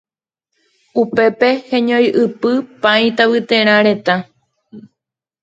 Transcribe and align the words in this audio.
Upépe 1.01 1.49
heñoiʼypy 1.69 2.51
Paĩ 2.81 3.05
Tavyterã 3.17 3.75
retã. 3.87 4.15